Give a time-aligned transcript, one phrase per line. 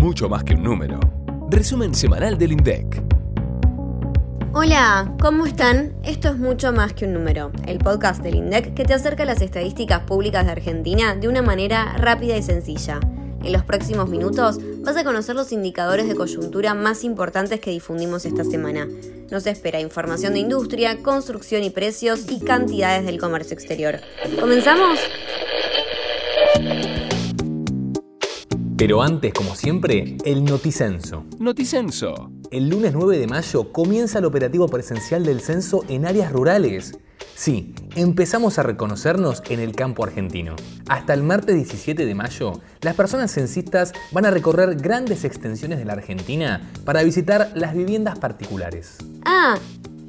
[0.00, 0.98] mucho más que un número.
[1.50, 3.02] Resumen semanal del INDEC.
[4.54, 5.92] Hola, ¿cómo están?
[6.02, 9.26] Esto es mucho más que un número, el podcast del INDEC que te acerca a
[9.26, 12.98] las estadísticas públicas de Argentina de una manera rápida y sencilla.
[13.44, 18.24] En los próximos minutos vas a conocer los indicadores de coyuntura más importantes que difundimos
[18.24, 18.88] esta semana.
[19.30, 24.00] Nos espera información de industria, construcción y precios y cantidades del comercio exterior.
[24.40, 24.98] ¿Comenzamos?
[28.80, 31.26] Pero antes, como siempre, el noticenso.
[31.38, 32.30] Noticenso.
[32.50, 36.98] El lunes 9 de mayo comienza el operativo presencial del censo en áreas rurales.
[37.34, 40.56] Sí, empezamos a reconocernos en el campo argentino.
[40.88, 45.84] Hasta el martes 17 de mayo, las personas censistas van a recorrer grandes extensiones de
[45.84, 48.96] la Argentina para visitar las viviendas particulares.
[49.26, 49.58] Ah,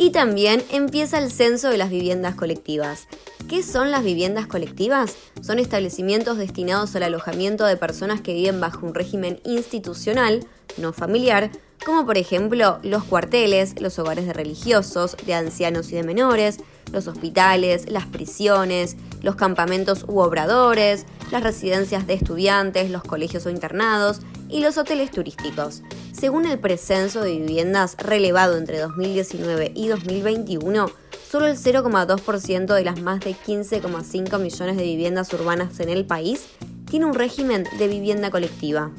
[0.02, 3.08] y también empieza el censo de las viviendas colectivas.
[3.48, 5.16] ¿Qué son las viviendas colectivas?
[5.44, 10.44] Son establecimientos destinados al alojamiento de personas que viven bajo un régimen institucional,
[10.78, 11.52] no familiar,
[11.86, 16.58] como por ejemplo los cuarteles, los hogares de religiosos, de ancianos y de menores,
[16.92, 23.52] los hospitales, las prisiones, los campamentos u obradores, las residencias de estudiantes, los colegios o
[23.52, 25.84] internados y los hoteles turísticos.
[26.22, 30.92] Según el precenso de viviendas relevado entre 2019 y 2021,
[31.28, 36.46] solo el 0,2% de las más de 15,5 millones de viviendas urbanas en el país
[36.88, 38.92] tiene un régimen de vivienda colectiva.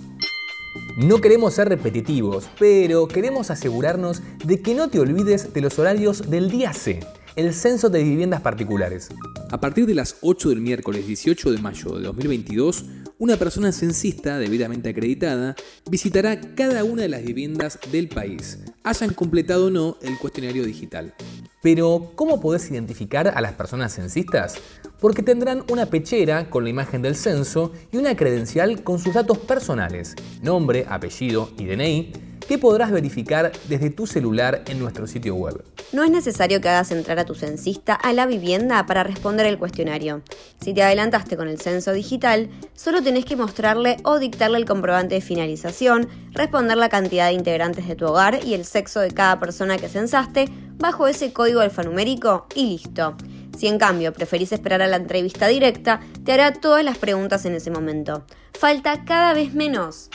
[0.97, 6.29] No queremos ser repetitivos, pero queremos asegurarnos de que no te olvides de los horarios
[6.29, 7.07] del día C,
[7.37, 9.11] el censo de viviendas particulares.
[9.53, 12.85] A partir de las 8 del miércoles 18 de mayo de 2022,
[13.23, 15.55] una persona censista debidamente acreditada
[15.89, 21.15] visitará cada una de las viviendas del país, hayan completado o no el cuestionario digital.
[21.63, 24.57] Pero, ¿cómo podés identificar a las personas censistas?
[24.99, 29.39] Porque tendrán una pechera con la imagen del censo y una credencial con sus datos
[29.39, 35.65] personales, nombre, apellido y DNI, que podrás verificar desde tu celular en nuestro sitio web.
[35.95, 39.57] No es necesario que hagas entrar a tu censista a la vivienda para responder el
[39.57, 40.21] cuestionario.
[40.61, 45.15] Si te adelantaste con el censo digital, solo tenés que mostrarle o dictarle el comprobante
[45.15, 49.41] de finalización, responder la cantidad de integrantes de tu hogar y el sexo de cada
[49.41, 50.45] persona que censaste
[50.77, 53.17] bajo ese código alfanumérico y listo.
[53.57, 57.55] Si en cambio preferís esperar a la entrevista directa, te hará todas las preguntas en
[57.55, 58.27] ese momento.
[58.53, 60.11] Falta cada vez menos.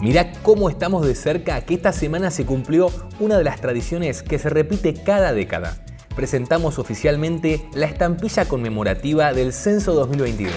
[0.00, 4.38] Mirá cómo estamos de cerca que esta semana se cumplió una de las tradiciones que
[4.38, 5.76] se repite cada década.
[6.16, 10.54] Presentamos oficialmente la estampilla conmemorativa del Censo 2022.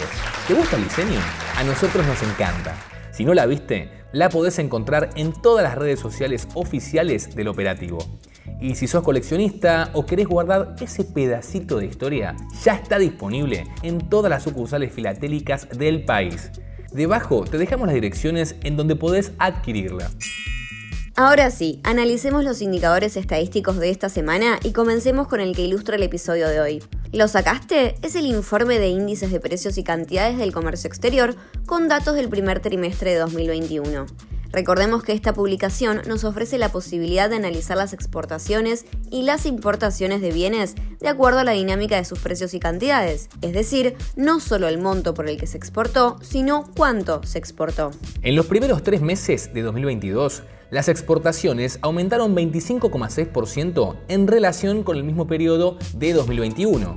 [0.47, 1.19] ¿Te gusta el diseño?
[1.57, 2.73] A nosotros nos encanta.
[3.11, 7.97] Si no la viste, la podés encontrar en todas las redes sociales oficiales del operativo.
[8.61, 14.07] Y si sos coleccionista o querés guardar ese pedacito de historia, ya está disponible en
[14.07, 16.49] todas las sucursales filatélicas del país.
[16.93, 20.11] Debajo te dejamos las direcciones en donde podés adquirirla.
[21.15, 25.95] Ahora sí, analicemos los indicadores estadísticos de esta semana y comencemos con el que ilustra
[25.95, 26.83] el episodio de hoy.
[27.11, 27.95] ¿Lo sacaste?
[28.01, 31.35] Es el informe de índices de precios y cantidades del comercio exterior
[31.67, 34.05] con datos del primer trimestre de 2021.
[34.53, 40.21] Recordemos que esta publicación nos ofrece la posibilidad de analizar las exportaciones y las importaciones
[40.21, 44.39] de bienes de acuerdo a la dinámica de sus precios y cantidades, es decir, no
[44.39, 47.89] solo el monto por el que se exportó, sino cuánto se exportó.
[48.21, 55.03] En los primeros tres meses de 2022, las exportaciones aumentaron 25,6% en relación con el
[55.03, 56.93] mismo periodo de 2021.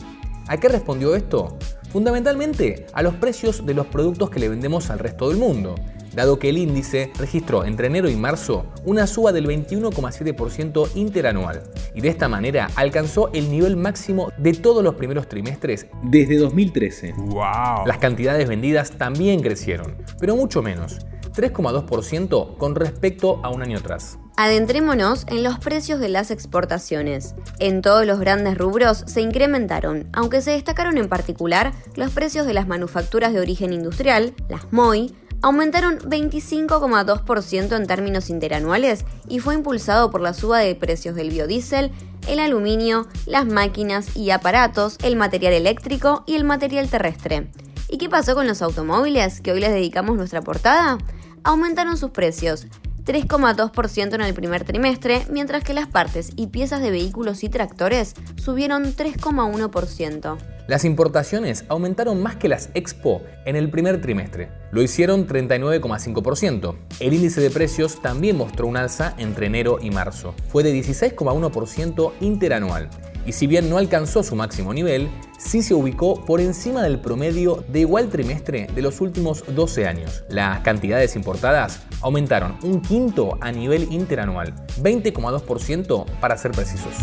[0.46, 1.56] ¿A qué respondió esto?
[1.90, 5.74] Fundamentalmente a los precios de los productos que le vendemos al resto del mundo
[6.16, 11.62] dado que el índice registró entre enero y marzo una suba del 21,7% interanual
[11.94, 17.12] y de esta manera alcanzó el nivel máximo de todos los primeros trimestres desde 2013.
[17.16, 17.87] ¡Wow!
[17.87, 20.99] Las cantidades vendidas también crecieron, pero mucho menos,
[21.34, 24.19] 3,2% con respecto a un año atrás.
[24.38, 27.34] Adentrémonos en los precios de las exportaciones.
[27.59, 32.53] En todos los grandes rubros se incrementaron, aunque se destacaron en particular los precios de
[32.53, 35.15] las manufacturas de origen industrial, las MOI,
[35.47, 41.93] aumentaron 25,2% en términos interanuales y fue impulsado por la suba de precios del biodiesel,
[42.27, 47.48] el aluminio, las máquinas y aparatos, el material eléctrico y el material terrestre.
[47.89, 50.98] ¿Y qué pasó con los automóviles que hoy les dedicamos nuestra portada?
[51.45, 52.66] Aumentaron sus precios,
[53.06, 58.14] 3,2% en el primer trimestre, mientras que las partes y piezas de vehículos y tractores
[58.36, 60.36] subieron 3,1%.
[60.66, 64.48] Las importaciones aumentaron más que las expo en el primer trimestre.
[64.72, 66.76] Lo hicieron 39,5%.
[66.98, 70.34] El índice de precios también mostró un alza entre enero y marzo.
[70.48, 72.91] Fue de 16,1% interanual.
[73.26, 77.64] Y si bien no alcanzó su máximo nivel, sí se ubicó por encima del promedio
[77.68, 80.22] de igual trimestre de los últimos 12 años.
[80.28, 86.94] Las cantidades importadas aumentaron un quinto a nivel interanual, 20,2% para ser precisos.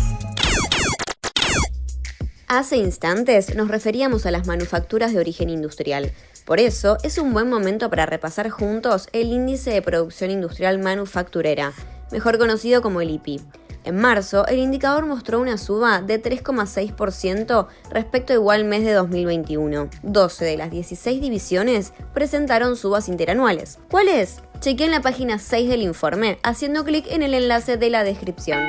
[2.46, 6.12] Hace instantes nos referíamos a las manufacturas de origen industrial.
[6.44, 11.72] Por eso es un buen momento para repasar juntos el índice de producción industrial manufacturera,
[12.12, 13.40] mejor conocido como el IPI.
[13.84, 19.90] En marzo, el indicador mostró una suba de 3,6% respecto a igual mes de 2021.
[20.02, 23.78] 12 de las 16 divisiones presentaron subas interanuales.
[23.90, 24.40] ¿Cuáles?
[24.60, 28.68] Chequé en la página 6 del informe, haciendo clic en el enlace de la descripción.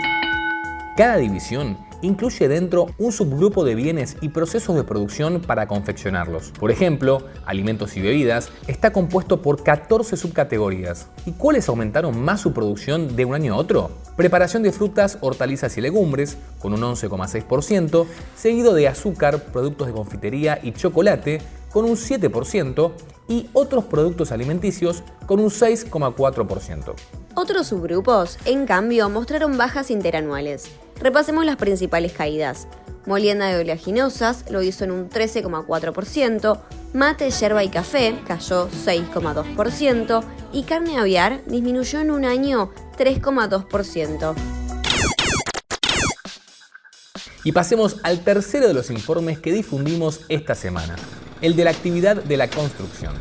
[0.97, 6.51] Cada división incluye dentro un subgrupo de bienes y procesos de producción para confeccionarlos.
[6.59, 11.07] Por ejemplo, alimentos y bebidas está compuesto por 14 subcategorías.
[11.25, 13.91] ¿Y cuáles aumentaron más su producción de un año a otro?
[14.15, 18.05] Preparación de frutas, hortalizas y legumbres, con un 11,6%,
[18.35, 21.41] seguido de azúcar, productos de confitería y chocolate,
[21.71, 22.91] con un 7%,
[23.27, 26.93] y otros productos alimenticios, con un 6,4%.
[27.33, 30.69] Otros subgrupos, en cambio, mostraron bajas interanuales.
[30.99, 32.67] Repasemos las principales caídas.
[33.05, 36.59] Molienda de oleaginosas lo hizo en un 13,4%,
[36.93, 44.33] mate, yerba y café cayó 6,2% y carne aviar disminuyó en un año 3,2%.
[47.43, 50.95] Y pasemos al tercero de los informes que difundimos esta semana,
[51.41, 53.13] el de la actividad de la construcción.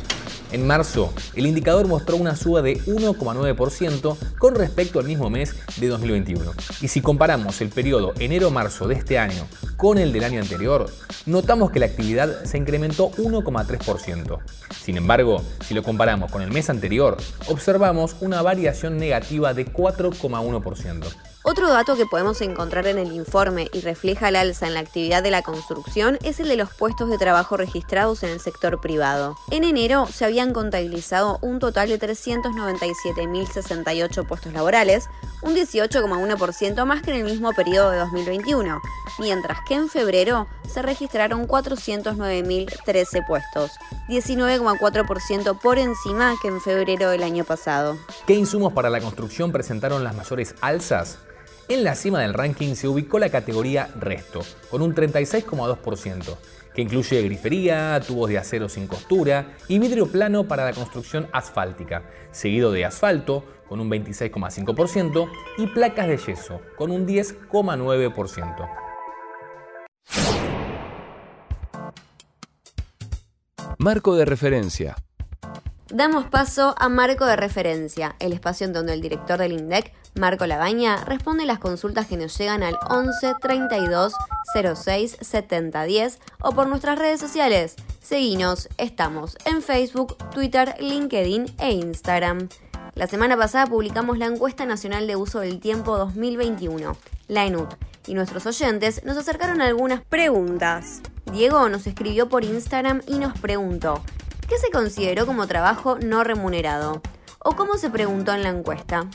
[0.51, 5.87] En marzo, el indicador mostró una suba de 1,9% con respecto al mismo mes de
[5.87, 6.53] 2021.
[6.81, 9.47] Y si comparamos el periodo enero-marzo de este año
[9.77, 10.89] con el del año anterior,
[11.25, 14.39] notamos que la actividad se incrementó 1,3%.
[14.81, 21.34] Sin embargo, si lo comparamos con el mes anterior, observamos una variación negativa de 4,1%.
[21.47, 25.21] Otro dato que podemos encontrar en el informe y refleja el alza en la actividad
[25.21, 29.37] de la construcción es el de los puestos de trabajo registrados en el sector privado.
[29.51, 35.07] En enero se habían contabilizado un total de 397.068 puestos laborales,
[35.43, 38.81] un 18,1% más que en el mismo periodo de 2021,
[39.19, 43.69] mientras que en febrero se registraron 409.013 puestos,
[44.09, 47.99] 19,4% por encima que en febrero del año pasado.
[48.25, 51.19] ¿Qué insumos para la construcción presentaron las mayores alzas?
[51.67, 56.37] En la cima del ranking se ubicó la categoría Resto, con un 36,2%,
[56.75, 62.03] que incluye grifería, tubos de acero sin costura y vidrio plano para la construcción asfáltica,
[62.29, 65.27] seguido de asfalto, con un 26,5%,
[65.57, 68.69] y placas de yeso, con un 10,9%.
[73.79, 74.95] Marco de referencia.
[75.89, 80.47] Damos paso a Marco de Referencia, el espacio en donde el director del INDEC, Marco
[80.47, 84.13] Labaña, responde las consultas que nos llegan al 11 32
[84.53, 87.75] 06 70 10 o por nuestras redes sociales.
[88.01, 92.47] Seguinos, estamos en Facebook, Twitter, LinkedIn e Instagram.
[92.93, 96.95] La semana pasada publicamos la encuesta nacional de uso del tiempo 2021,
[97.27, 97.73] la ENUT,
[98.07, 101.01] y nuestros oyentes nos acercaron algunas preguntas.
[101.29, 104.01] Diego nos escribió por Instagram y nos preguntó,
[104.47, 107.01] ¿qué se consideró como trabajo no remunerado?
[107.39, 109.09] ¿O cómo se preguntó en la encuesta?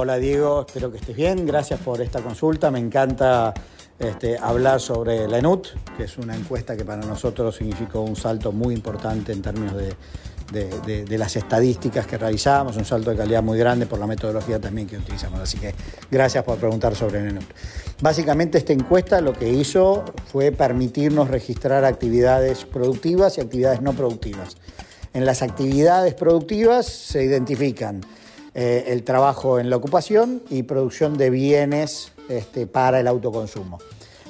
[0.00, 1.44] Hola Diego, espero que estés bien.
[1.44, 2.70] Gracias por esta consulta.
[2.70, 3.52] Me encanta
[3.98, 8.52] este, hablar sobre la ENUT, que es una encuesta que para nosotros significó un salto
[8.52, 9.74] muy importante en términos
[10.52, 14.86] de, las estadísticas que realizamos, un salto de calidad muy grande por la metodología también
[14.86, 15.40] que utilizamos.
[15.40, 15.74] Así que
[16.08, 17.50] gracias por preguntar sobre la ENUT.
[18.00, 24.58] Básicamente esta encuesta lo que hizo fue permitirnos registrar actividades productivas y actividades no productivas.
[25.12, 28.00] En las actividades productivas se identifican
[28.54, 33.78] eh, el trabajo en la ocupación y producción de bienes este, para el autoconsumo.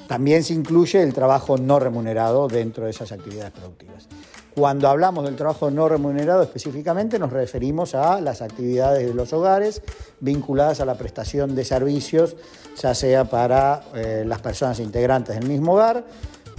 [0.07, 4.09] También se incluye el trabajo no remunerado dentro de esas actividades productivas.
[4.55, 9.83] Cuando hablamos del trabajo no remunerado específicamente nos referimos a las actividades de los hogares
[10.19, 12.37] vinculadas a la prestación de servicios,
[12.77, 16.05] ya sea para eh, las personas integrantes del mismo hogar,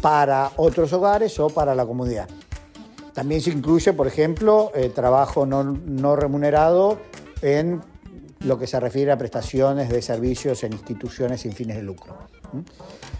[0.01, 2.29] para otros hogares o para la comunidad.
[3.13, 6.99] También se incluye, por ejemplo, el trabajo no remunerado
[7.41, 7.81] en
[8.41, 12.17] lo que se refiere a prestaciones de servicios en instituciones sin fines de lucro.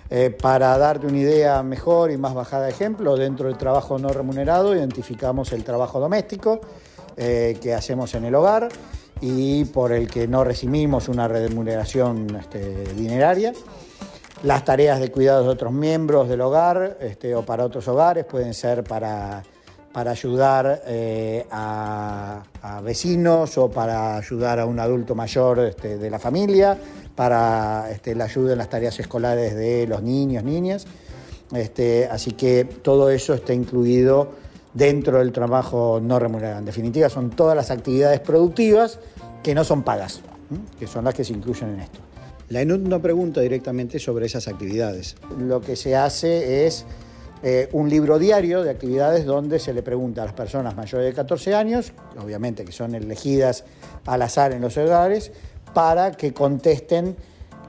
[0.10, 4.10] Eh, para darte una idea mejor y más bajada de ejemplo, dentro del trabajo no
[4.10, 6.62] remunerado identificamos el trabajo doméstico
[7.16, 8.70] eh, que hacemos en el hogar
[9.22, 13.54] y por el que no recibimos una remuneración este, dineraria.
[14.44, 18.54] Las tareas de cuidado de otros miembros del hogar este, o para otros hogares pueden
[18.54, 19.44] ser para
[19.92, 22.44] para ayudar eh, a,
[22.84, 26.78] vecinos o para ayudar a un adulto mayor este, de la familia,
[27.16, 30.86] para este, la ayuda en las tareas escolares de los niños, niñas.
[31.54, 34.32] Este, así que todo eso está incluido
[34.74, 36.60] dentro del trabajo no remunerado.
[36.60, 39.00] En definitiva, son todas las actividades productivas
[39.44, 40.22] que no son pagas,
[40.80, 42.00] que son las que se incluyen en esto.
[42.50, 45.16] La ENUD no pregunta directamente sobre esas actividades.
[45.38, 46.86] Lo que se hace es
[47.42, 51.14] eh, un libro diario de actividades donde se le pregunta a las personas mayores de
[51.14, 53.64] 14 años, obviamente que son elegidas
[54.06, 55.32] al azar en los hogares,
[55.74, 57.16] para que contesten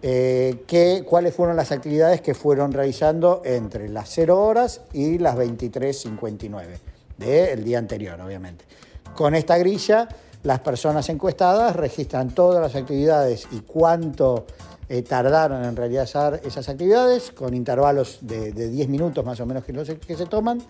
[0.02, 6.66] eh, cuáles fueron las actividades que fueron realizando entre las 0 horas y las 23.59
[7.18, 8.64] del día anterior, obviamente.
[9.14, 10.08] Con esta grilla,
[10.42, 14.46] las personas encuestadas registran todas las actividades y cuánto
[14.92, 19.73] eh, tardaron en realizar esas actividades, con intervalos de, 10 minutos más o menos que,
[19.73, 20.61] que se toman,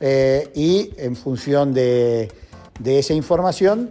[0.00, 2.32] eh, y en función de,
[2.78, 3.90] de esa información,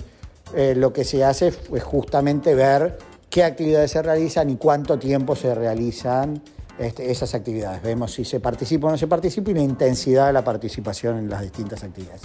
[0.56, 2.98] eh, lo que se hace es justamente ver
[3.30, 6.42] qué actividades se realizan y cuánto tiempo se realizan
[6.80, 7.84] este, esas actividades.
[7.84, 11.30] Vemos si se participa o no se participa y la intensidad de la participación en
[11.30, 12.24] las distintas actividades.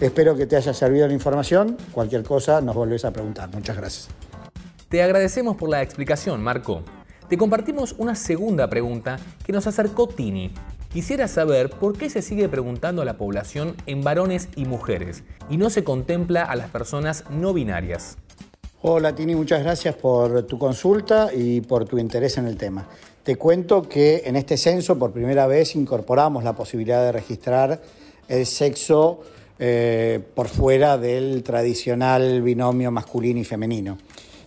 [0.00, 1.76] Espero que te haya servido la información.
[1.90, 3.52] Cualquier cosa nos volvés a preguntar.
[3.52, 4.33] Muchas gracias.
[4.88, 6.82] Te agradecemos por la explicación, Marco.
[7.28, 10.52] Te compartimos una segunda pregunta que nos acercó Tini.
[10.92, 15.56] Quisiera saber por qué se sigue preguntando a la población en varones y mujeres y
[15.56, 18.18] no se contempla a las personas no binarias.
[18.82, 22.86] Hola Tini, muchas gracias por tu consulta y por tu interés en el tema.
[23.22, 27.80] Te cuento que en este censo por primera vez incorporamos la posibilidad de registrar
[28.28, 29.22] el sexo
[29.58, 33.96] eh, por fuera del tradicional binomio masculino y femenino.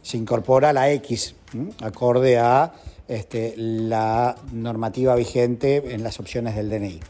[0.08, 1.36] Se incorpora la X,
[1.82, 2.72] acorde a
[3.10, 7.02] este, la normativa vigente en las opciones del DNI.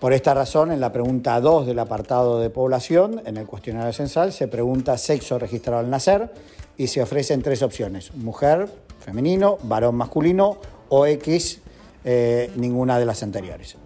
[0.00, 4.32] Por esta razón, en la pregunta 2 del apartado de población, en el cuestionario censal,
[4.32, 6.32] se pregunta sexo registrado al nacer
[6.76, 8.68] y se ofrecen tres opciones, mujer,
[8.98, 11.60] femenino, varón masculino o X,
[12.04, 13.76] eh, ninguna de las anteriores.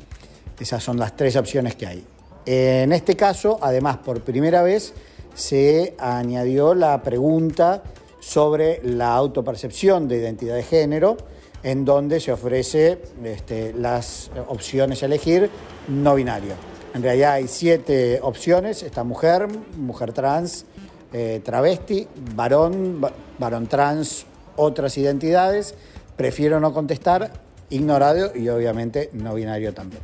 [0.59, 2.07] Esas son las tres opciones que hay.
[2.47, 4.95] En este caso, además, por primera vez
[5.35, 7.83] se añadió la pregunta
[8.21, 11.17] sobre la autopercepción de identidad de género,
[11.63, 15.51] en donde se ofrece este, las opciones a elegir
[15.89, 16.55] no binario.
[16.95, 19.47] En realidad hay siete opciones, está mujer,
[19.77, 20.65] mujer trans,
[21.13, 23.01] eh, travesti, varón,
[23.39, 25.75] varón trans, otras identidades.
[26.17, 27.33] Prefiero no contestar,
[27.71, 30.03] ignorado y obviamente no binario también.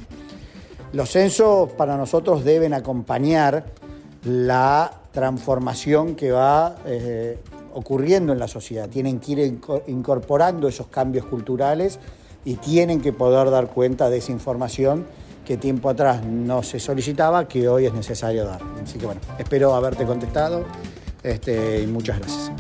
[0.92, 3.66] Los censos para nosotros deben acompañar
[4.24, 7.38] la transformación que va eh,
[7.76, 8.88] ocurriendo en la sociedad.
[8.88, 11.98] Tienen que ir incorporando esos cambios culturales
[12.44, 15.06] y tienen que poder dar cuenta de esa información
[15.44, 18.60] que tiempo atrás no se solicitaba, que hoy es necesario dar.
[18.82, 20.64] Así que bueno, espero haberte contestado
[21.22, 22.52] este, y muchas gracias.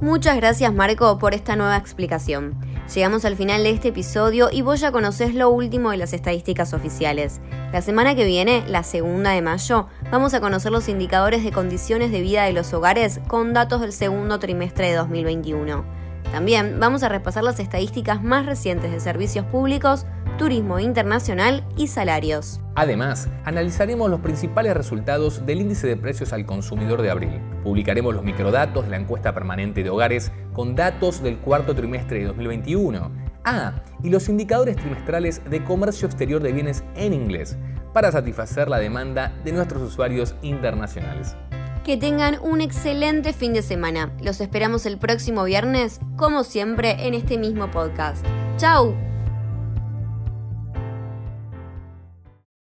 [0.00, 2.71] Muchas gracias Marco por esta nueva explicación.
[2.94, 6.74] Llegamos al final de este episodio y vos ya conocés lo último de las estadísticas
[6.74, 7.40] oficiales.
[7.72, 12.12] La semana que viene, la segunda de mayo, vamos a conocer los indicadores de condiciones
[12.12, 15.86] de vida de los hogares con datos del segundo trimestre de 2021.
[16.32, 20.04] También vamos a repasar las estadísticas más recientes de servicios públicos,
[20.36, 22.60] turismo internacional y salarios.
[22.74, 27.40] Además, analizaremos los principales resultados del índice de precios al consumidor de abril.
[27.62, 32.26] Publicaremos los microdatos de la encuesta permanente de hogares con datos del cuarto trimestre de
[32.26, 33.10] 2021.
[33.44, 37.56] Ah, y los indicadores trimestrales de comercio exterior de bienes en inglés
[37.92, 41.36] para satisfacer la demanda de nuestros usuarios internacionales.
[41.84, 44.12] Que tengan un excelente fin de semana.
[44.22, 48.24] Los esperamos el próximo viernes, como siempre, en este mismo podcast.
[48.56, 49.11] ¡Chao!